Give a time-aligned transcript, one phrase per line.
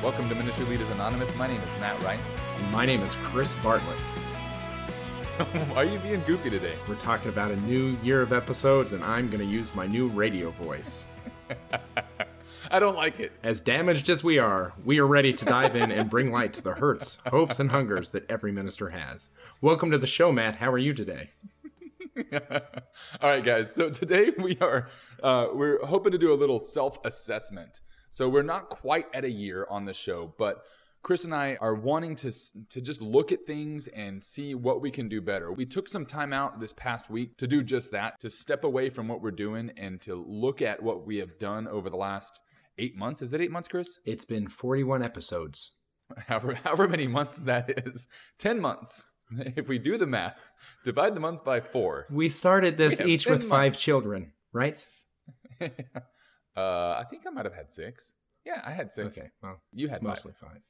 [0.00, 1.34] Welcome to Ministry Leaders Anonymous.
[1.34, 2.38] My name is Matt Rice.
[2.56, 3.98] And my name is Chris Bartlett.
[5.70, 6.76] Why are you being goofy today?
[6.88, 10.06] We're talking about a new year of episodes, and I'm going to use my new
[10.06, 11.08] radio voice.
[12.70, 13.32] I don't like it.
[13.42, 16.62] As damaged as we are, we are ready to dive in and bring light to
[16.62, 19.30] the hurts, hopes, and hungers that every minister has.
[19.60, 20.54] Welcome to the show, Matt.
[20.54, 21.30] How are you today?
[22.32, 22.60] All
[23.20, 23.74] right, guys.
[23.74, 24.86] So today we are
[25.24, 27.80] uh, we're hoping to do a little self-assessment.
[28.10, 30.64] So we're not quite at a year on the show, but
[31.02, 32.32] Chris and I are wanting to
[32.68, 35.52] to just look at things and see what we can do better.
[35.52, 38.90] We took some time out this past week to do just that, to step away
[38.90, 42.40] from what we're doing and to look at what we have done over the last
[42.78, 43.22] eight months.
[43.22, 44.00] Is that eight months, Chris?
[44.04, 45.72] It's been 41 episodes.
[46.26, 49.04] However, however many months that is, 10 months.
[49.30, 50.48] If we do the math,
[50.84, 52.06] divide the months by four.
[52.10, 54.84] We started this We each with 10 five children, right?
[56.58, 58.14] uh, I think I might have had six.
[58.44, 59.18] Yeah, I had six.
[59.18, 60.62] Okay, well, You had mostly five.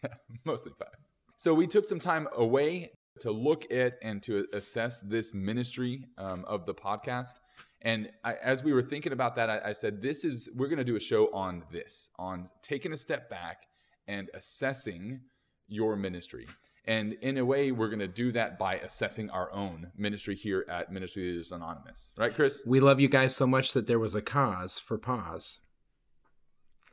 [0.00, 0.10] five.
[0.44, 0.94] mostly five.
[1.36, 6.44] So we took some time away to look at and to assess this ministry um,
[6.46, 7.34] of the podcast.
[7.82, 10.78] And I, as we were thinking about that, I, I said, "This is we're going
[10.78, 13.66] to do a show on this, on taking a step back
[14.08, 15.20] and assessing
[15.68, 16.46] your ministry."
[16.86, 20.66] And in a way, we're going to do that by assessing our own ministry here
[20.68, 22.62] at Ministry Leaders Anonymous, right, Chris?
[22.66, 25.60] We love you guys so much that there was a cause for pause.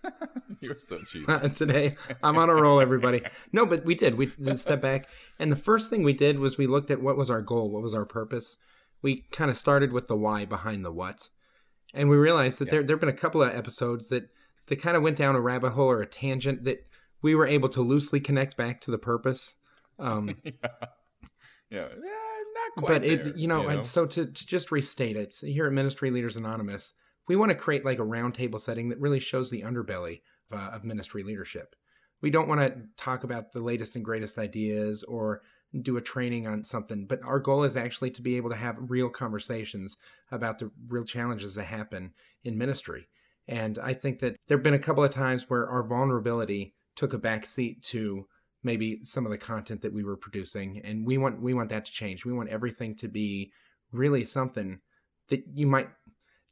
[0.62, 1.28] You're so cheap.
[1.56, 1.96] today.
[2.24, 3.22] I'm on a roll, everybody.
[3.52, 4.16] No, but we did.
[4.16, 5.08] We did step back.
[5.40, 7.84] And the first thing we did was we looked at what was our goal, what
[7.84, 8.58] was our purpose.
[9.02, 11.30] We kind of started with the why behind the what.
[11.94, 14.30] And we realized that there there have been a couple of episodes that,
[14.68, 16.86] that kind of went down a rabbit hole or a tangent that
[17.22, 19.56] we were able to loosely connect back to the purpose.
[20.02, 20.52] Um, yeah,
[21.70, 22.88] yeah, not quite.
[22.88, 26.12] but it there, you know, and so to, to just restate it here at ministry
[26.12, 26.94] leaders anonymous
[27.28, 30.72] we want to create like a roundtable setting that really shows the underbelly of, uh,
[30.74, 31.76] of ministry leadership.
[32.22, 35.42] We don't want to talk about the latest and greatest ideas or
[35.82, 38.76] do a training on something but our goal is actually to be able to have
[38.78, 39.96] real conversations
[40.30, 42.12] about the real challenges that happen
[42.44, 43.08] in ministry.
[43.48, 47.14] And i think that there have been a couple of times where our vulnerability took
[47.14, 48.28] a back seat to
[48.64, 51.86] maybe some of the content that we were producing and we want we want that
[51.86, 53.52] to change we want everything to be
[53.92, 54.80] really something
[55.30, 55.90] that you might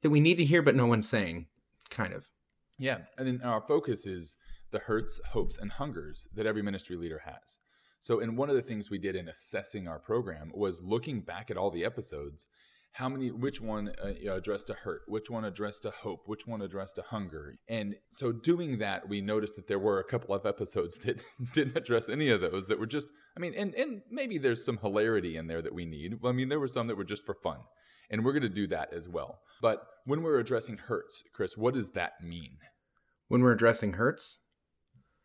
[0.02, 1.48] that we need to hear but no one's saying
[1.90, 2.30] kind of
[2.78, 4.38] Yeah, and then our focus is
[4.72, 7.60] the hurts, hopes, and hungers that every ministry leader has.
[8.00, 11.52] So, and one of the things we did in assessing our program was looking back
[11.52, 12.48] at all the episodes.
[12.94, 16.62] How many, which one uh, addressed a hurt, which one addressed a hope, which one
[16.62, 17.56] addressed a hunger.
[17.70, 21.22] And so, doing that, we noticed that there were a couple of episodes that
[21.54, 24.78] didn't address any of those that were just, I mean, and, and maybe there's some
[24.78, 26.20] hilarity in there that we need.
[26.26, 27.60] I mean, there were some that were just for fun.
[28.12, 29.40] And we're going to do that as well.
[29.62, 32.58] But when we're addressing hurts, Chris, what does that mean?
[33.30, 34.40] when we're addressing hurts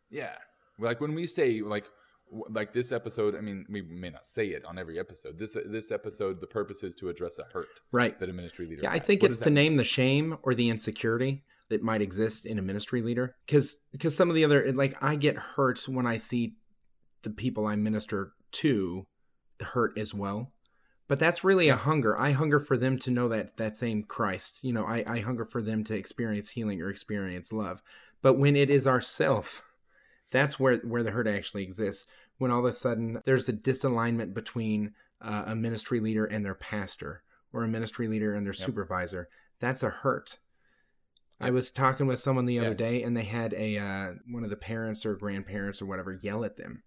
[0.09, 0.35] Yeah.
[0.79, 1.85] Like when we say like
[2.31, 5.37] like this episode, I mean, we may not say it on every episode.
[5.37, 8.19] This this episode, the purpose is to address a hurt right.
[8.19, 8.81] that a ministry leader.
[8.83, 12.01] yeah i think What it's to that name the shame or the insecurity that might
[12.01, 15.87] exist in a ministry leader because because some of the other like i get hurt
[15.87, 16.55] when i see
[17.23, 19.07] the people i minister to
[19.61, 20.51] hurt as well.
[21.07, 22.17] But that's really a hunger.
[22.17, 24.63] I hunger for them to know that that same christ.
[24.63, 27.81] You know i, I hunger for them to experience healing or experience love.
[28.21, 29.74] But when it is ourself
[30.31, 34.33] that's where where the hurt actually exists when all of a sudden there's a disalignment
[34.33, 38.65] between uh, a ministry leader and their pastor or a ministry leader and their Yep.
[38.65, 39.29] supervisor.
[39.59, 40.39] That's a hurt.
[41.39, 42.73] I was talking with someone the other Yeah.
[42.75, 46.43] day and they had a uh, one of the parents or grandparents or whatever yell
[46.45, 46.83] at them.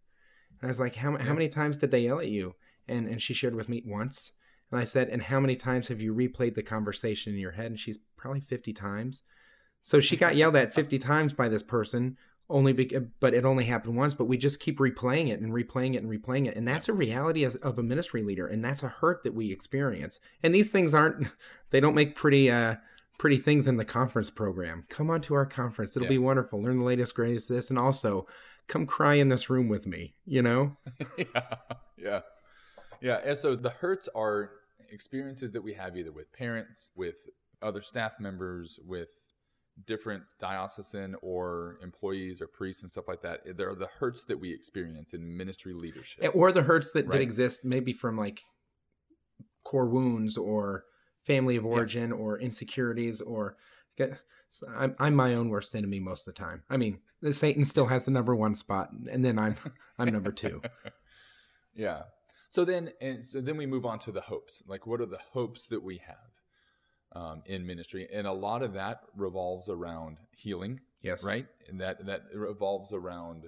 [0.60, 1.24] And i was like how, Yeah.
[1.24, 2.54] how many times did they yell at you?
[2.86, 4.32] And and she shared with me once.
[4.70, 7.66] And i said and how many times have you replayed the conversation in your head?
[7.66, 9.22] And she's probably 50 times.
[9.80, 12.16] So she got yelled at 50 times by this person
[12.50, 15.94] only be, but it only happened once but we just keep replaying it and replaying
[15.94, 16.56] it and replaying it.
[16.56, 19.52] And that's a reality as, of a ministry leader and that's a hurt that we
[19.52, 20.18] experience.
[20.42, 21.28] And these things aren't
[21.70, 22.76] they don't make pretty uh
[23.18, 24.84] pretty things in the conference program.
[24.88, 25.96] Come on to our conference.
[25.96, 26.10] It'll Yeah.
[26.10, 26.62] be wonderful.
[26.62, 28.26] Learn the latest greatest this and also
[28.68, 30.76] come cry in this room with me you know?
[31.18, 31.54] Yeah,
[31.96, 32.20] yeah,
[33.00, 33.20] yeah.
[33.24, 34.50] And so the hurts are
[34.90, 37.16] experiences that we have either with parents, with
[37.60, 39.08] other staff members, with
[39.86, 43.40] different diocesan or employees or priests and stuff like that.
[43.46, 46.24] Eh, there are the hurts that we experience in ministry leadership.
[46.24, 47.12] Eh, or the hurts that, Right.
[47.18, 48.42] that exist maybe from like
[49.64, 50.84] core wounds or
[51.24, 53.56] family of origin or insecurities or
[54.76, 57.86] I'm, I'm my own worst enemy most of the time i mean the satan still
[57.86, 59.56] has the number one spot and then i'm
[59.98, 60.62] i'm number two
[61.74, 62.02] Yeah.
[62.48, 64.62] So then, and so then we move on to the hopes.
[64.66, 66.16] Like, what are the hopes that we have
[67.18, 68.08] um, in ministry?
[68.12, 70.80] And a lot of that revolves around healing.
[71.02, 71.24] Yes.
[71.24, 71.46] Right?
[71.68, 73.44] And that that revolves around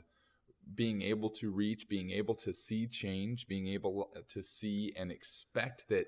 [0.74, 5.88] being able to reach, being able to see change, being able to see and expect
[5.88, 6.06] that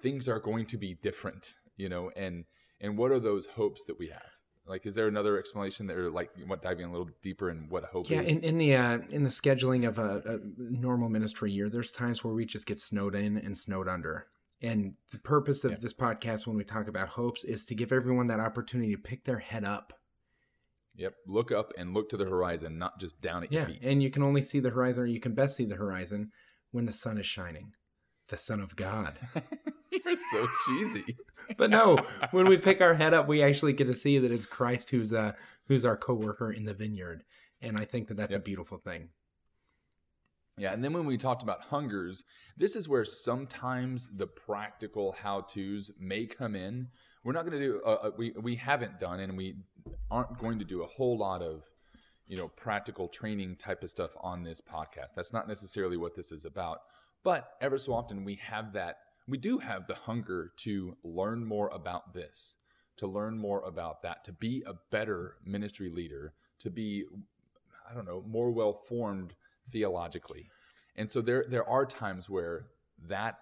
[0.00, 2.44] things are going to be different, you know, and
[2.80, 4.30] and what are those hopes that we have?
[4.66, 7.84] Like, is there another explanation that, or like, what diving a little deeper in what
[7.84, 8.38] hope yeah, is?
[8.38, 12.22] in, in the uh, in the scheduling of a, a normal ministry year, there's times
[12.22, 14.26] where we just get snowed in and snowed under.
[14.62, 15.78] And the purpose of Yeah.
[15.80, 19.24] this podcast, when we talk about hopes, is to give everyone that opportunity to pick
[19.24, 19.92] their head up.
[20.96, 21.14] Yep.
[21.26, 23.78] Look up and look to the horizon, not just down at Yeah, your feet.
[23.82, 26.30] and you can only see the horizon, or you can best see the horizon
[26.72, 27.72] when the sun is shining,
[28.28, 29.18] the Son of God.
[29.90, 31.16] You're so cheesy.
[31.56, 31.96] but no,
[32.32, 35.12] when we pick our head up, we actually get to see that it's Christ who's
[35.12, 35.32] uh
[35.66, 37.24] who's our coworker in the vineyard,
[37.62, 39.08] and I think that that's a beautiful thing.
[40.60, 42.24] Yeah, and then when we talked about hungers,
[42.54, 46.88] this is where sometimes the practical how-tos may come in.
[47.24, 49.56] We're not going to do uh, uh, we we haven't done and we
[50.10, 51.62] aren't going to do a whole lot of
[52.26, 55.14] you know practical training type of stuff on this podcast.
[55.16, 56.80] That's not necessarily what this is about.
[57.24, 61.70] But ever so often we have that we do have the hunger to learn more
[61.72, 62.58] about this,
[62.98, 67.04] to learn more about that, to be a better ministry leader, to be
[67.90, 69.34] I don't know, more well formed
[69.70, 70.48] theologically.
[70.96, 72.66] And so there there are times where
[73.08, 73.38] that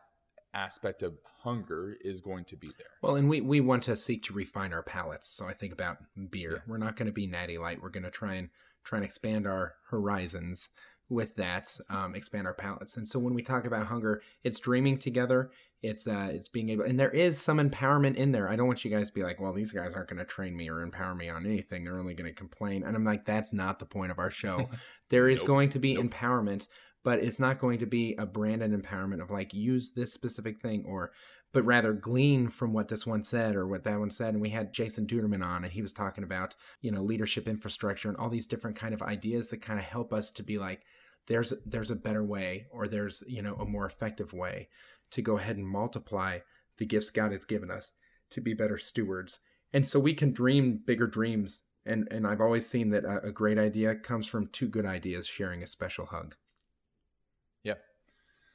[0.55, 2.87] aspect of hunger is going to be there.
[3.03, 5.29] Well, and we we want to seek to refine our palates.
[5.29, 5.99] So I think about
[6.31, 6.53] beer.
[6.53, 6.59] Yeah.
[6.67, 7.82] We're not going to be natty light.
[7.82, 8.50] We're going to try and
[8.85, 10.70] try and expand our horizons
[11.11, 12.97] with that, um, expand our palates.
[12.97, 15.51] And so when we talk about hunger, it's dreaming together.
[15.81, 18.49] It's uh, it's being able, and there is some empowerment in there.
[18.49, 20.57] I don't want you guys to be like, well, these guys aren't going to train
[20.57, 21.85] me or empower me on anything.
[21.85, 22.83] They're only going to complain.
[22.83, 24.69] And I'm like, that's not the point of our show.
[25.11, 25.47] There is Nope.
[25.47, 26.07] going to be Nope.
[26.11, 26.69] empowerment,
[27.05, 30.85] but it's not going to be a branded empowerment of like use this specific thing
[30.87, 31.12] or
[31.53, 34.35] but rather glean from what this one said or what that one said.
[34.35, 38.09] And we had Jason Duderman on, and he was talking about you know leadership infrastructure
[38.09, 40.83] and all these different kind of ideas that kind of help us to be like,
[41.27, 44.69] there's there's a better way or there's you know a more effective way
[45.11, 46.39] to go ahead and multiply
[46.77, 47.93] the gifts God has given us
[48.31, 49.41] to be better stewards.
[49.73, 51.62] And so we can dream bigger dreams.
[51.87, 55.27] And and I've always seen that a, a great idea comes from two good ideas
[55.27, 56.37] sharing a special hug.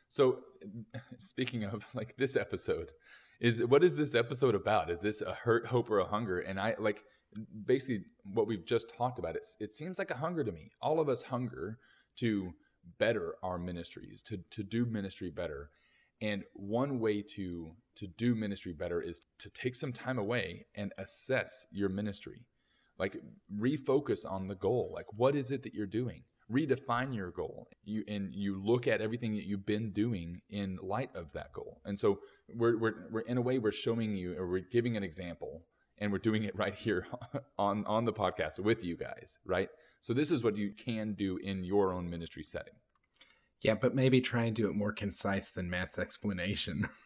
[0.08, 0.40] So
[1.18, 2.92] speaking of like this episode,
[3.40, 4.90] is what is this episode about?
[4.90, 6.40] Is this a hurt, hope, or a hunger?
[6.40, 7.04] And I like
[7.66, 9.36] basically what we've just talked about.
[9.36, 10.72] It it seems like a hunger to me.
[10.82, 11.78] All of us hunger
[12.18, 12.54] to
[13.00, 15.70] better our ministries, to to do ministry better.
[16.22, 20.94] And one way to to do ministry better is to take some time away and
[20.98, 22.46] assess your ministry.
[22.98, 23.18] Like
[23.54, 24.92] refocus on the goal.
[24.94, 26.24] Like what is it that you're doing?
[26.54, 27.68] Redefine your goal.
[27.84, 31.82] You and you look at everything that you've been doing in light of that goal.
[31.86, 32.20] And so
[32.56, 35.64] we're we're, we're in a way we're showing you or we're giving an example
[35.98, 37.08] and we're doing it right here
[37.58, 39.70] on on the podcast with you guys, right?
[40.00, 42.76] So this is what you can do in your own ministry setting.
[43.62, 46.88] Yeah, but maybe try and do it more concise than Matt's explanation.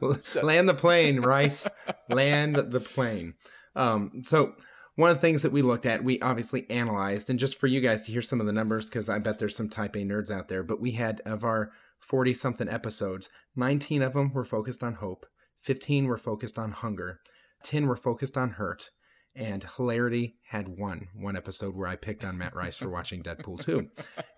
[0.42, 1.68] Land the plane, Rice.
[2.08, 3.34] Land the plane.
[3.76, 4.54] Um, so
[4.96, 7.80] one of the things that we looked at, we obviously analyzed, and just for you
[7.80, 10.30] guys to hear some of the numbers, because I bet there's some type A nerds
[10.30, 14.84] out there, but we had of our 40 something episodes, 19 of them were focused
[14.84, 15.26] on hope,
[15.62, 17.20] 15 were focused on hunger,
[17.64, 18.90] 10 were focused on hurt,
[19.36, 23.64] and hilarity had one one episode where I picked on Matt Rice for watching Deadpool
[23.64, 23.88] 2.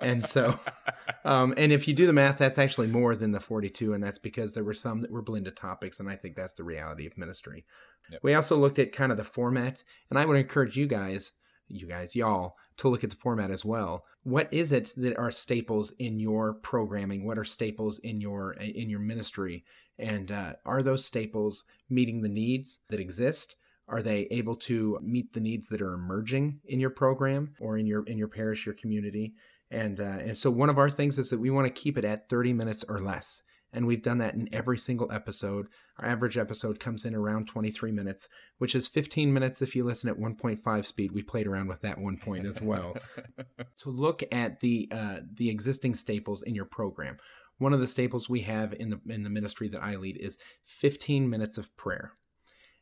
[0.00, 0.58] And so
[1.24, 4.18] um, and if you do the math, that's actually more than the 42, and that's
[4.18, 7.18] because there were some that were blended topics, and I think that's the reality of
[7.18, 7.64] ministry.
[8.10, 8.20] Yep.
[8.22, 11.32] We also looked at kind of the format, and I would encourage you guys,
[11.68, 14.04] you guys, y'all, to look at the format as well.
[14.22, 17.26] What is it that are staples in your programming?
[17.26, 19.64] What are staples in your in your ministry?
[19.98, 23.56] And uh, are those staples meeting the needs that exist?
[23.88, 27.86] Are they able to meet the needs that are emerging in your program or in
[27.86, 29.34] your in your parish, your community?
[29.70, 32.04] And uh, and so one of our things is that we want to keep it
[32.04, 33.42] at 30 minutes or less.
[33.72, 35.66] And we've done that in every single episode.
[35.98, 38.28] Our average episode comes in around 23 minutes,
[38.58, 41.12] which is 15 minutes if you listen at 1.5 speed.
[41.12, 42.96] We played around with that one point as well.
[43.74, 47.18] so look at the uh, the existing staples in your program.
[47.58, 50.38] One of the staples we have in the in the ministry that I lead is
[50.64, 52.12] 15 minutes of prayer.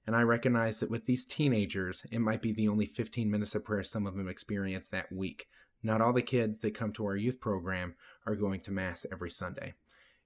[0.06, 3.64] And I recognize that with these teenagers, it might be the only 15 minutes of
[3.64, 5.46] prayer some of them experience that week.
[5.82, 7.94] Not all the kids that come to our youth program
[8.26, 9.74] are going to Mass every Sunday.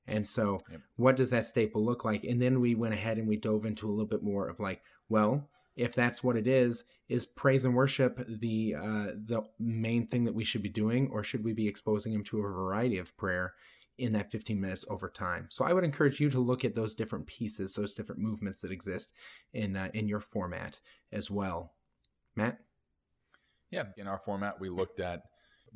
[0.07, 0.81] And so, Yep.
[0.97, 2.25] what does that staple look like?
[2.25, 4.83] And then we went ahead and we dove into a little bit more of like,
[5.09, 10.25] well, if that's what it is, is praise and worship the uh, the main thing
[10.25, 13.17] that we should be doing, or should we be exposing them to a variety of
[13.17, 13.55] prayer
[13.99, 15.49] in that 15 minutes over time.
[15.51, 18.71] So I would encourage you to look at those different pieces, those different movements that
[18.71, 19.13] exist
[19.53, 20.81] in uh, in your format
[21.13, 21.75] as well.
[22.37, 22.59] Matt?
[23.71, 25.23] Yeah, in our format we looked at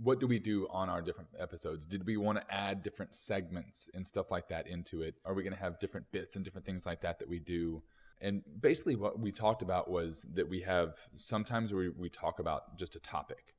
[0.02, 1.86] what do we do on our different episodes?
[1.86, 5.16] Did we want to add different segments and stuff like that into it?
[5.24, 7.82] Are we going to have different bits and different things like that that we do?
[8.20, 12.78] And basically, what we talked about was that we have sometimes we, we talk about
[12.78, 13.54] just a topic,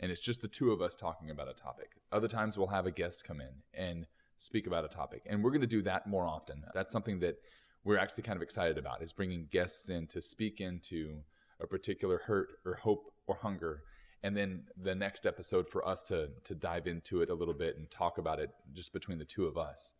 [0.00, 1.92] and it's just the two of us talking about a topic.
[2.12, 5.50] Other times, we'll have a guest come in and speak about a topic, and we're
[5.50, 6.64] going to do that more often.
[6.74, 7.36] That's something that
[7.86, 11.20] we're actually kind of excited about is bringing guests in to speak into
[11.60, 13.82] a particular hurt or hope or hunger.
[14.22, 17.76] And then the next episode for us to to dive into it a little bit
[17.78, 19.94] and talk about it just between the two of us.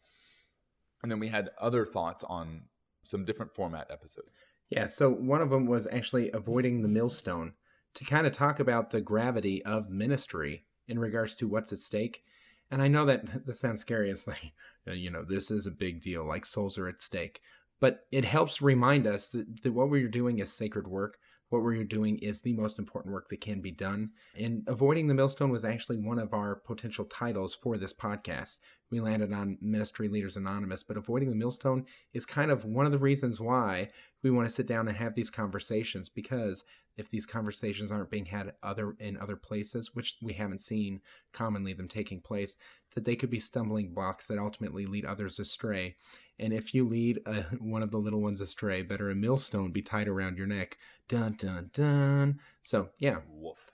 [1.03, 2.62] And then we had other thoughts on
[3.05, 4.43] some different format episodes.
[4.69, 7.53] Yeah so one of them was actually avoiding the millstone
[7.97, 12.23] to kind of talk about the gravity of ministry in regards to what's at stake.
[12.71, 14.53] And i know that this sounds scary it's like
[14.88, 17.41] uh, you know this is a big deal like souls are at stake.
[17.79, 21.85] But it helps remind us that, that what we're doing is sacred work what we're
[21.85, 24.11] doing is the most important work that can be done.
[24.37, 28.59] And Avoiding the Millstone was actually one of our potential titles for this podcast.
[28.91, 32.93] We landed on Ministry Leaders Anonymous, but Avoiding the Millstone is kind of one of
[32.93, 33.91] the reasons why
[34.23, 36.65] we want to sit down and have these conversations because
[36.97, 41.00] if these conversations aren't being had other in other places, which we haven't seen
[41.33, 42.57] commonly them taking place,
[42.95, 45.97] that they could be stumbling blocks that ultimately lead others astray.
[46.38, 49.83] And if you lead a, one of the little ones astray, better a millstone be
[49.83, 50.78] tied around your neck.
[51.09, 52.40] Dun dun dun.
[52.62, 53.19] So yeah.
[53.28, 53.71] Woof.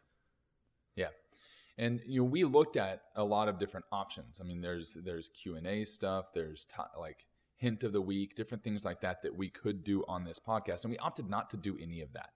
[0.97, 1.09] Yeah.
[1.79, 4.41] And you know, we looked at a lot of different options.
[4.41, 6.27] I mean, there's there's Q and A stuff.
[6.35, 7.27] There's t- like
[7.57, 10.85] hint of the week, different things like that that we could do on this podcast,
[10.85, 12.31] and we opted not to do any of that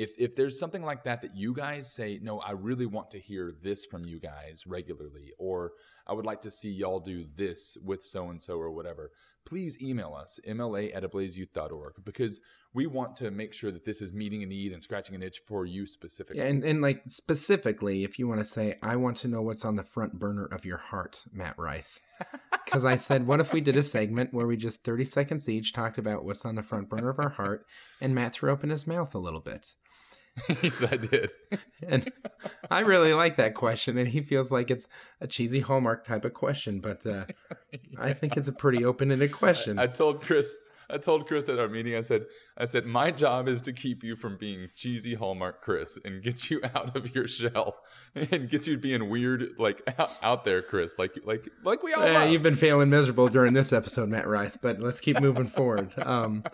[0.00, 3.18] if if there's something like that that you guys say no i really want to
[3.18, 5.72] hear this from you guys regularly or
[6.06, 9.10] i would like to see y'all do this with so and so or whatever
[9.44, 12.40] please email us mla at ablazeyouth.org because
[12.72, 15.40] we want to make sure that this is meeting a need and scratching an itch
[15.46, 16.40] for you specifically.
[16.40, 19.64] Yeah, and, and like specifically if you want to say i want to know what's
[19.64, 22.00] on the front burner of your heart matt rice.
[22.64, 25.72] Because i said what if we did a segment where we just 30 seconds each
[25.72, 27.66] talked about what's on the front burner of our heart?
[28.00, 29.74] And matt threw open his mouth a little bit
[30.62, 31.30] yes, I did.
[31.86, 32.10] and
[32.70, 34.86] I really like that question, and he feels like it's
[35.20, 37.24] a cheesy Hallmark type of question, but uh,
[37.72, 37.78] yeah.
[37.98, 39.78] I think it's a pretty open-ended question.
[39.78, 40.56] I, I, told Chris,
[40.88, 44.02] I told Chris at our meeting, I said, I said, my job is to keep
[44.02, 47.78] you from being cheesy Hallmark Chris and get you out of your shell
[48.14, 52.06] and get you being weird, like out, out there, Chris, like like like we all.
[52.06, 55.92] Yeah, you've been failing miserable during this episode, Matt Rice, but let's keep moving forward.
[55.98, 56.44] Um,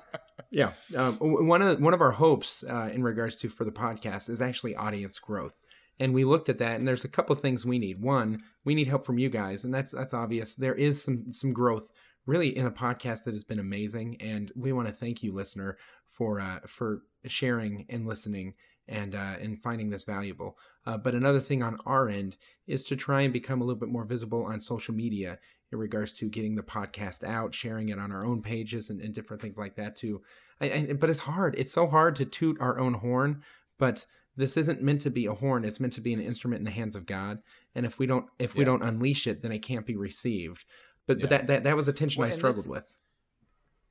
[0.50, 4.28] yeah, um, one of one of our hopes uh, in regards to for the podcast
[4.28, 5.54] is actually audience growth,
[5.98, 8.00] and we looked at that, and there's a couple things we need.
[8.00, 10.54] One, we need help from you guys, and that's that's obvious.
[10.54, 11.88] There is some some growth
[12.26, 15.78] really in a podcast that has been amazing, and we want to thank you, listener,
[16.08, 18.54] for uh, for sharing and listening
[18.88, 20.58] and uh, and finding this valuable.
[20.84, 23.88] Uh, but another thing on our end is to try and become a little bit
[23.88, 25.38] more visible on social media
[25.72, 29.14] in regards to getting the podcast out, sharing it on our own pages, and, and
[29.14, 30.22] different things like that too.
[30.60, 31.54] I, I, but it's hard.
[31.58, 33.42] It's so hard to toot our own horn,
[33.78, 34.06] but
[34.36, 35.64] this isn't meant to be a horn.
[35.64, 37.38] It's meant to be an instrument in the hands of God.
[37.74, 40.64] And if we don't if we don't unleash it, then it can't be received.
[41.06, 41.22] But yeah.
[41.22, 42.96] but that, that that was a tension well, I struggled this, with.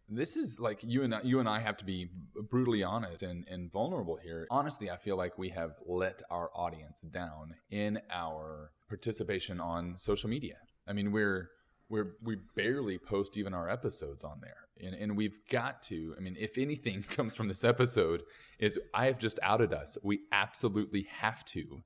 [0.08, 2.10] This is like you and I, you and I have to be
[2.50, 4.46] brutally honest and, and vulnerable here.
[4.51, 10.29] Honestly, I feel like we have let our audience down in our participation on social
[10.29, 10.58] media.
[10.88, 11.50] I mean, we're
[11.89, 14.58] we're we barely post even our episodes on there.
[14.84, 18.24] And, and we've got to i mean if anything comes from this episode
[18.60, 19.98] is i have just outed us.
[20.04, 21.84] We absolutely have to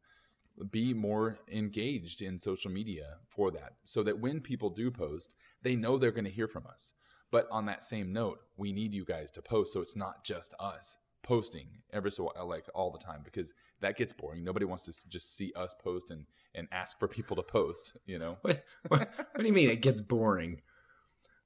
[0.72, 5.30] be more engaged in social media for that so that when people do post
[5.62, 6.94] they know they're going to hear from us.
[7.32, 10.56] But on that same note we need you guys to post so it's not just
[10.60, 10.98] us
[11.30, 14.44] posting every so like all the time because that gets boring.
[14.44, 17.96] Nobody wants to just see us post and and ask for people to post.
[18.08, 18.38] You know.
[18.42, 20.62] What, what, what do you mean it gets boring?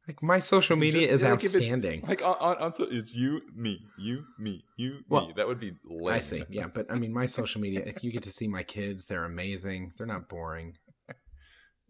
[0.07, 2.03] Like my social media just, is like outstanding.
[2.07, 5.33] Like on, on, on so it's you, me, you, me, you, well, me.
[5.35, 6.15] That would be lame.
[6.15, 6.43] I see.
[6.49, 7.83] Yeah, but I mean, my social media.
[7.85, 9.91] If you get to see my kids, they're amazing.
[9.97, 10.77] They're not boring.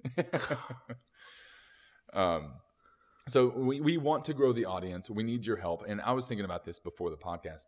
[2.13, 2.53] um,
[3.27, 5.09] so we, we want to grow the audience.
[5.09, 5.83] We need your help.
[5.87, 7.65] And i was thinking about this before the podcast.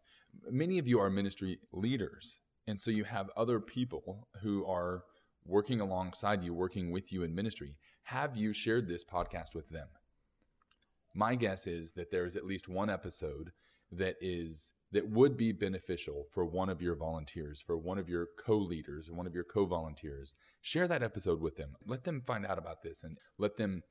[0.50, 2.40] Many of you are ministry leaders.
[2.68, 5.04] And so you have other people who are
[5.46, 7.78] working alongside you working with you in ministry.
[8.04, 9.88] Have you shared this podcast with them?
[11.14, 13.52] My guess is that there is at least one episode
[13.92, 18.28] that is that would be beneficial for one of your volunteers for one of your
[18.38, 20.36] co-leaders or one of your co-volunteers.
[20.62, 21.76] Share that episode with them.
[21.86, 23.84] Let them find out about this and let them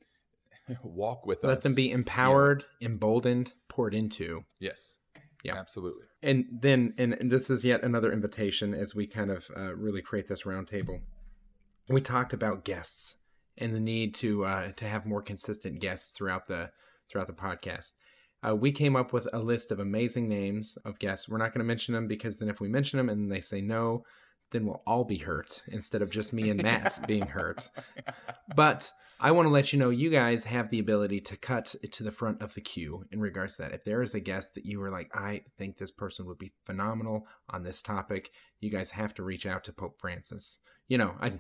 [0.85, 1.57] walk with Let us.
[1.57, 4.45] Let them be empowered, emboldened, poured into.
[4.59, 4.99] Yes.
[5.43, 5.57] Yeah.
[5.57, 6.07] Absolutely.
[6.23, 10.01] And then, and, and this is yet another invitation as we kind of uh, really
[10.01, 11.01] create this roundtable.
[11.89, 13.17] We talked about guests
[13.59, 16.71] and the need to uh, to have more consistent guests throughout the
[17.11, 17.93] throughout the podcast.
[18.47, 21.29] Uh, we came up with a list of amazing names of guests.
[21.29, 23.61] We're not going to mention them because then if we mention them and they say
[23.61, 24.05] no,
[24.51, 27.69] then we'll all be hurt instead of just me and Matt being hurt.
[28.55, 31.93] But I want to let you know you guys have the ability to cut it
[31.93, 33.73] to the front of the queue in regards to that.
[33.73, 36.53] If there is a guest that you were like, I think this person would be
[36.65, 40.59] phenomenal on this topic, you guys have to reach out to Pope Francis.
[40.89, 41.33] You know, I,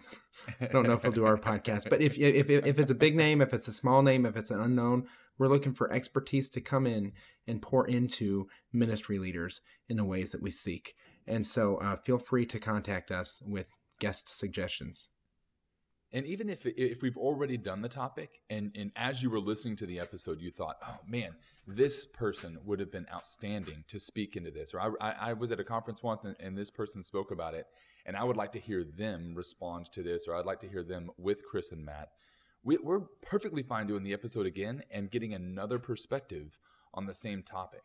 [0.60, 3.14] I don't know if he'll do our podcast, but if, if if it's a big
[3.14, 5.06] name, if it's a small name, if it's an unknown,
[5.38, 7.12] we're looking for expertise to come in
[7.46, 10.94] and pour into ministry leaders in the ways that we seek.
[11.26, 15.08] And so, uh, feel free to contact us with guest suggestions.
[16.14, 19.74] And even if if we've already done the topic, and and as you were listening
[19.76, 21.34] to the episode, you thought, "Oh man,
[21.66, 25.58] this person would have been outstanding to speak into this," or I, I, was at
[25.58, 27.66] a conference once, and, and, this person spoke about it,
[28.06, 30.84] and I would like to hear them respond to this, or I'd like to hear
[30.84, 32.10] them with Chris and Matt.
[32.62, 36.56] We, we're perfectly fine doing the episode again and getting another perspective
[36.94, 37.82] on the same topic.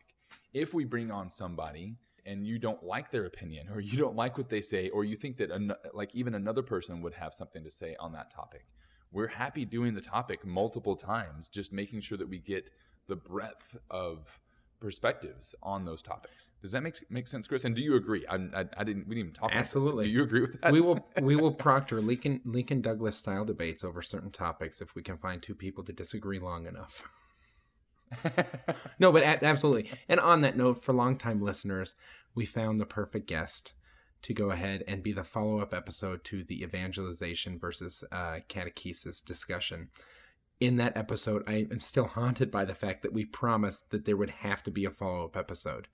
[0.54, 4.38] If we bring on somebody and you don't like their opinion or you don't like
[4.38, 7.64] what they say or you think that an, like even another person would have something
[7.64, 8.66] to say on that topic.
[9.12, 12.70] We're happy doing the topic multiple times just making sure that we get
[13.08, 14.38] the breadth of
[14.80, 16.52] perspectives on those topics.
[16.62, 17.64] Does that make make sense chris?
[17.64, 18.24] And do you agree?
[18.26, 20.04] I, I, I didn't we didn't even talk absolutely.
[20.04, 20.72] Do you agree with that?
[20.72, 25.02] We will we will proctor lincoln lincoln douglas style debates over certain topics if we
[25.02, 27.08] can find two people to disagree long enough
[28.98, 29.90] no, but a- absolutely.
[30.08, 31.94] And on that note, for longtime listeners,
[32.34, 33.74] we found the perfect guest
[34.22, 39.24] to go ahead and be the follow up episode to the evangelization versus uh, catechesis
[39.24, 39.88] discussion.
[40.60, 44.16] In that episode, I am still haunted by the fact that we promised that there
[44.16, 45.88] would have to be a follow up episode.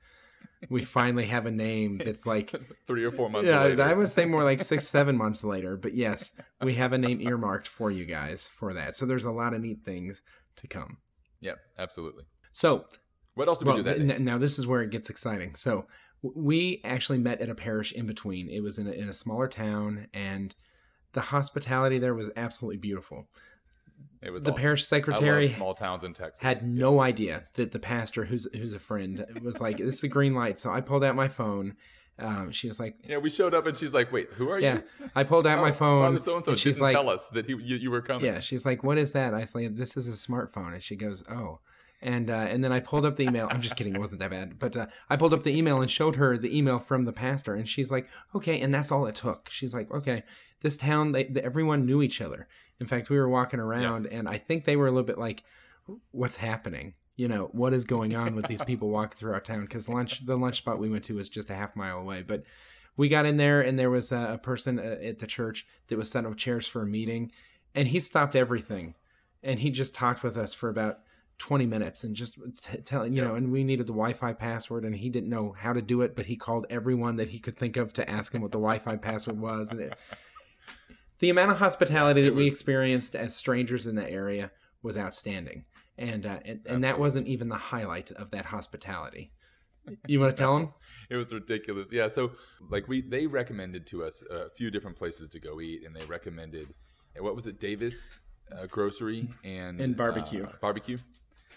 [0.69, 2.53] We finally have a name that's like
[2.87, 3.83] three or four months yeah, later.
[3.83, 5.77] I would say more like six, seven months later.
[5.77, 8.95] But yes, we have a name earmarked for you guys for that.
[8.95, 10.23] So there's a lot of neat things
[10.57, 10.99] to come.
[11.41, 12.25] Yeah, absolutely.
[12.53, 12.87] So,
[13.35, 15.55] what else did well, we do that th- Now, this is where it gets exciting.
[15.55, 15.87] So,
[16.23, 18.49] we actually met at a parish in between.
[18.51, 20.55] It was in a, in a smaller town, and
[21.13, 23.29] the hospitality there was absolutely beautiful.
[24.23, 24.61] It was the awesome.
[24.61, 25.47] parish secretary.
[25.47, 26.63] small towns in Texas had yeah.
[26.65, 30.35] no idea that the pastor, who's who's a friend, was like, "This is a green
[30.35, 31.77] light." So I pulled out my phone.
[32.19, 34.77] Um, she was like, "Yeah." We showed up, and she's like, "Wait, who are yeah.
[34.77, 36.19] you?" Yeah, I pulled out oh, my phone.
[36.19, 38.25] So and so she's didn't like, tell us that he, you, you were coming.
[38.25, 41.23] Yeah, she's like, "What is that?" I said, "This is a smartphone," and she goes,
[41.29, 41.61] "Oh."
[42.03, 43.49] and uh, and then I pulled up the email.
[43.51, 44.59] I'm just kidding, it wasn't that bad.
[44.59, 47.55] But uh, I pulled up the email and showed her the email from the pastor,
[47.55, 49.49] and she's like, "Okay," and that's all it took.
[49.51, 50.23] She's like, "Okay,
[50.61, 52.49] this town, they, they, everyone knew each other.
[52.79, 54.19] In fact, we were walking around, yeah.
[54.19, 55.43] and I think they were a little bit like,
[56.11, 59.63] "What's happening?" You know, what is going on with these people walking through our town?
[59.63, 62.45] Because lunch, the lunch spot we went to was just a half mile away, but.
[62.99, 65.99] We got in there, and there was a, a person uh, at the church that
[65.99, 67.31] was setting up chairs for a meeting,
[67.75, 68.95] and he stopped everything,
[69.43, 71.01] and he just talked with us for about
[71.39, 73.29] 20 minutes and just t- telling you yeah.
[73.29, 76.17] know and we needed the wi-fi password and he didn't know how to do it
[76.17, 78.97] but he called everyone that he could think of to ask him what the wi-fi
[78.97, 79.99] password was and it,
[81.19, 84.51] the amount of hospitality that was, we experienced as strangers in that area
[84.83, 85.65] was outstanding
[85.99, 89.33] and uh, and, and that wasn't even the highlight of that hospitality
[90.07, 90.73] you want to tell them
[91.11, 92.33] it was ridiculous yeah so
[92.71, 96.05] like we they recommended to us a few different places to go eat and they
[96.07, 96.75] recommended
[97.19, 98.21] what was it davis
[98.53, 100.99] uh, grocery and and barbecue uh, barbecue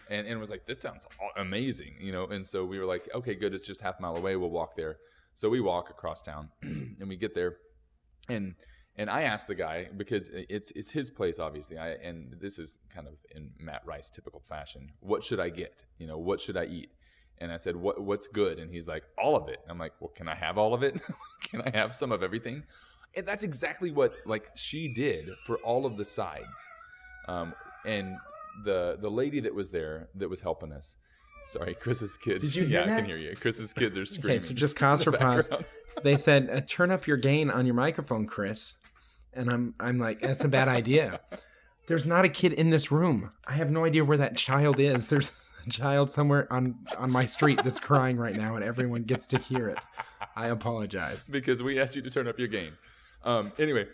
[0.09, 2.25] and, and was like, this sounds amazing, you know.
[2.25, 3.53] And so we were like, okay, good.
[3.53, 4.35] It's just half a mile away.
[4.35, 4.97] We'll walk there.
[5.35, 7.57] So we walk across town, and we get there,
[8.27, 8.55] and
[8.97, 11.77] and I asked the guy because it's it's his place, obviously.
[11.77, 14.91] I and this is kind of in Matt Rice typical fashion.
[14.99, 15.85] What should I get?
[15.97, 16.91] You know, what should I eat?
[17.37, 18.59] And I said, what what's good?
[18.59, 19.59] And he's like, all of it.
[19.63, 21.01] And I'm like, well, can I have all of it?
[21.41, 22.63] can I have some of everything?
[23.15, 26.67] And that's exactly what like she did for all of the sides.
[27.27, 27.53] Um,
[27.85, 28.17] and
[28.65, 30.97] the the lady that was there that was helping us.
[31.45, 32.43] Sorry, Chris's kids.
[32.43, 32.93] Did you yeah, that?
[32.93, 33.35] I can hear you.
[33.35, 34.39] Chris's kids are screaming.
[34.39, 35.49] Okay, so just cause for pause.
[36.03, 38.77] They said, uh, "Turn up your gain on your microphone, Chris,"
[39.33, 41.19] and I'm I'm like, "That's a bad idea."
[41.87, 43.31] There's not a kid in this room.
[43.47, 45.07] I have no idea where that child is.
[45.07, 45.31] There's
[45.65, 49.37] a child somewhere on on my street that's crying right now, and everyone gets to
[49.37, 49.79] hear it.
[50.35, 52.73] I apologize because we asked you to turn up your gain.
[53.23, 53.87] Um, anyway,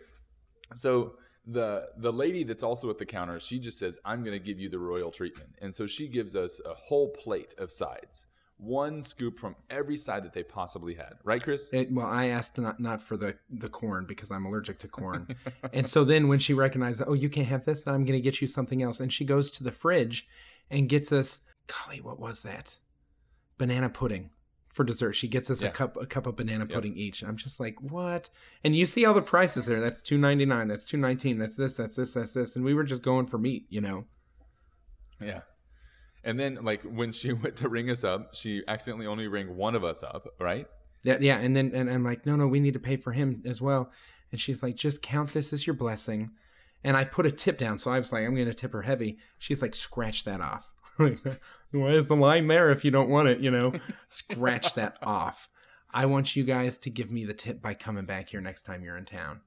[0.73, 1.15] so
[1.47, 4.59] the the lady that's also at the counter she just says i'm going to give
[4.59, 8.25] you the royal treatment and so she gives us a whole plate of sides
[8.57, 11.13] one scoop from every side that they possibly had.
[11.23, 11.69] Right, Chris?
[11.73, 15.35] It, well, I asked not not for the the corn because I'm allergic to corn,
[15.73, 18.23] and so then when she recognized, oh, you can't have this, then I'm going to
[18.23, 20.27] get you something else, and she goes to the fridge
[20.71, 22.79] and gets us, golly, what was that?
[23.57, 24.31] Banana pudding
[24.69, 25.13] for dessert.
[25.13, 25.69] She gets us Yeah.
[25.69, 27.23] a cup a cup of banana pudding each.
[27.23, 28.29] I'm just like, what?
[28.63, 29.79] And you see all the prices there.
[29.79, 30.67] That's two ninety nine.
[30.67, 31.39] That's two nineteen.
[31.39, 31.75] That's this.
[31.77, 32.13] That's this.
[32.13, 32.55] That's this.
[32.55, 34.05] And we were just going for meat, you know.
[35.21, 35.41] Yeah.
[36.25, 39.75] And then, like, when she went to ring us up, she accidentally only rang one
[39.75, 40.67] of us up, right?
[41.03, 41.37] Yeah, yeah.
[41.37, 43.91] And then and I'm like, no, no, we need to pay for him as well.
[44.31, 46.31] And she's like, just count this as your blessing.
[46.83, 48.81] And I put a tip down, so I was like, I'm going to tip her
[48.81, 49.17] heavy.
[49.37, 50.71] She's like, scratch that off.
[50.97, 53.39] Why is the line there if you don't want it?
[53.39, 53.73] You know,
[54.09, 55.49] scratch that off.
[55.93, 58.83] I want you guys to give me the tip by coming back here next time
[58.83, 59.41] you're in town.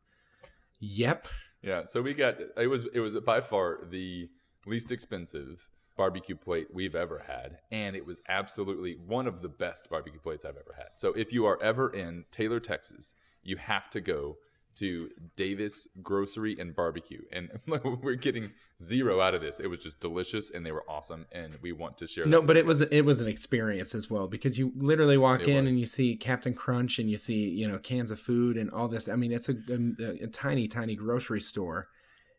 [0.80, 1.28] Yep.
[1.62, 1.84] Yeah.
[1.84, 4.28] So we got it was it was by far the
[4.66, 9.90] least expensive barbecue plate we've ever had, and it was absolutely one of the best
[9.90, 10.90] barbecue plates I've ever had.
[10.94, 14.38] So if you are ever in Taylor, Texas, you have to go
[14.76, 19.58] to Davis Grocery and Barbecue, and we're getting zero out of this.
[19.58, 22.26] It was just delicious, and they were awesome, and we want to share.
[22.26, 25.48] No, but it was it was an experience as well because you literally walk It
[25.48, 25.72] in was.
[25.72, 28.86] and you see Captain Crunch and you see you know cans of food and all
[28.86, 29.08] this.
[29.08, 31.88] I mean, it's a, a, a tiny tiny grocery store,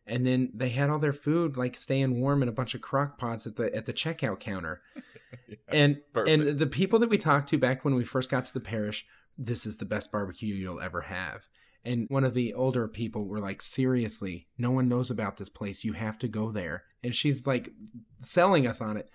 [0.06, 3.18] and then they had all their food like staying warm in a bunch of crock
[3.18, 4.82] pots at the at the checkout counter.
[5.68, 6.28] and perfect.
[6.28, 9.06] and the people that we talked to back when we first got to the parish,
[9.38, 11.46] this is the best barbecue you'll ever have.
[11.84, 15.84] And one of the older people were like, seriously, no one knows about this place.
[15.84, 16.84] You have to go there.
[17.02, 17.70] And she's like
[18.18, 19.08] selling us on it.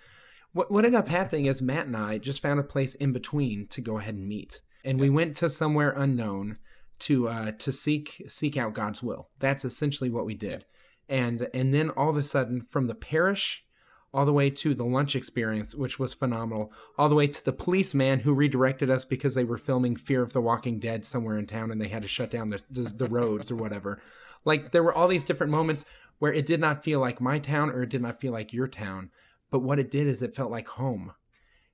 [0.52, 3.68] What, what ended up happening is Matt and I just found a place in between
[3.68, 4.62] to go ahead and meet.
[4.84, 6.58] And we went to somewhere unknown
[7.00, 9.28] to uh, to seek seek out God's will.
[9.38, 10.64] That's essentially what we did.
[11.08, 13.64] And and then all of a sudden from the parish
[14.14, 17.52] all the way to the lunch experience, which was phenomenal, all the way to the
[17.52, 21.46] policeman who redirected us because they were filming Fear of the Walking Dead somewhere in
[21.46, 24.00] town and they had to shut down the, the, the roads or whatever.
[24.44, 25.84] Like there were all these different moments
[26.18, 28.68] where it did not feel like my town or it did not feel like your
[28.68, 29.10] town,
[29.50, 31.12] but what it did is it felt like home.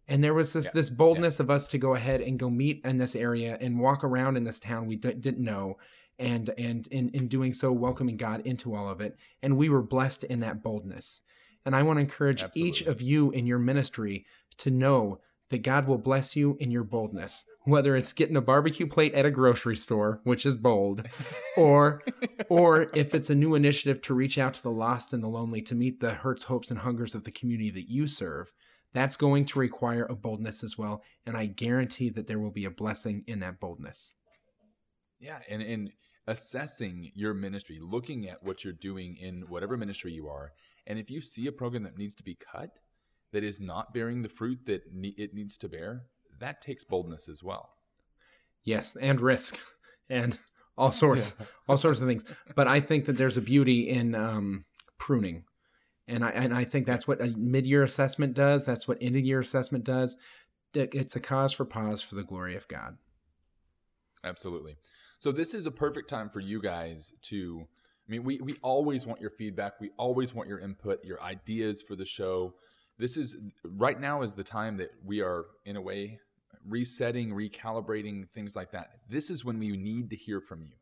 [0.08, 0.70] And there was this Yeah.
[0.74, 4.02] this boldness of us to go ahead and go meet in this area and walk
[4.02, 5.76] around in this town we d- didn't know,
[6.18, 9.82] and and in in doing so, welcoming God into all of it, and we were
[9.82, 11.20] blessed in that boldness.
[11.64, 14.26] And I want to encourage each of you in your ministry
[14.58, 15.20] to know
[15.52, 19.26] that God will bless you in your boldness, whether it's getting a barbecue plate at
[19.26, 21.06] a grocery store, which is bold,
[21.56, 22.02] or
[22.48, 25.60] or if it's a new initiative to reach out to the lost and the lonely
[25.62, 28.50] to meet the hurts, hopes, and hungers of the community that you serve.
[28.94, 32.64] That's going to require a boldness as well, and I guarantee that there will be
[32.64, 34.14] a blessing in that boldness.
[35.22, 35.92] Yeah, and in
[36.26, 40.50] assessing your ministry, looking at what you're doing in whatever ministry you are,
[40.84, 42.70] and if you see a program that needs to be cut,
[43.30, 46.06] that is not bearing the fruit that ne- it needs to bear,
[46.40, 47.70] that takes boldness as well.
[48.64, 49.56] Yes, and risk,
[50.10, 50.36] and
[50.76, 51.34] all sorts,
[51.68, 52.24] all sorts of things.
[52.56, 54.64] But I think that there's a beauty in um,
[54.98, 55.44] pruning,
[56.08, 58.66] and I and I think that's what a mid-year assessment does.
[58.66, 60.16] That's what end-of-year assessment does.
[60.74, 62.96] It's a cause for pause for the glory of God.
[64.24, 64.76] Absolutely.
[65.22, 69.06] So this is a perfect time for you guys to I mean we we always
[69.06, 69.74] want your feedback.
[69.80, 72.54] We always want your input, your ideas for the show.
[72.98, 76.18] This is right now is the time that we are in a way
[76.68, 78.88] resetting, recalibrating things like that.
[79.08, 80.72] This is when we need to hear from you.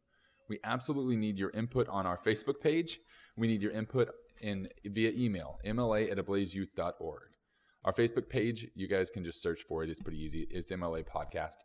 [0.49, 2.99] We absolutely need your input on our Facebook page.
[3.37, 4.09] We need your input
[4.41, 7.29] in via email, mla at ablazeyouth.org.
[7.85, 9.91] Our Facebook page, you guys can just search for it.
[9.91, 10.47] It's pretty easy.
[10.51, 11.57] It's MLA Podcast.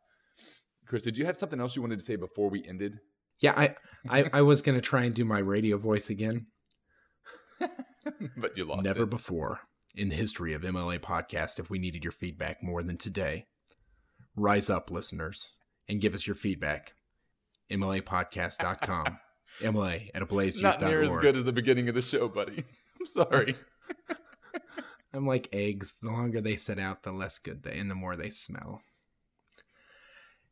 [0.86, 3.00] Chris, did you have something else you wanted to say before we ended?
[3.40, 3.76] Yeah, I
[4.10, 6.48] I, I was going to try and do my radio voice again.
[8.38, 9.10] but you lost Never it.
[9.10, 9.62] before
[9.96, 13.46] in the history of MLA podcast have we needed your feedback more than today.
[14.36, 15.54] Rise up, listeners,
[15.88, 16.94] and give us your feedback.
[17.72, 19.18] MLApodcast.com.
[19.62, 22.64] MLA at ablaze Not near as good as the beginning of the show, buddy.
[23.00, 23.56] I'm sorry.
[25.14, 25.96] I'm like eggs.
[26.02, 28.82] The longer they sit out, the less good they and the more they smell.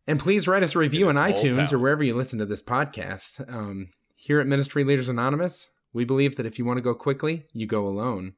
[0.07, 3.47] And please write us a review on iTunes or wherever you listen to this podcast.
[3.51, 7.45] Um, here at Ministry Leaders Anonymous, we believe that if you want to go quickly,
[7.53, 8.33] you go alone.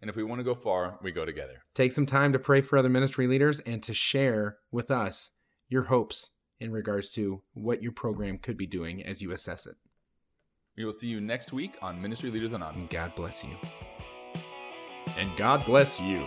[0.00, 1.62] and if we want to go far, we go together.
[1.74, 5.30] Take some time to pray for other ministry leaders and to share with us
[5.68, 6.30] your hopes
[6.60, 9.76] in regards to what your program could be doing as you assess it.
[10.76, 12.80] We will see you next week on Ministry Leaders Anonymous.
[12.82, 13.56] And God bless you.
[15.16, 16.26] And God bless you.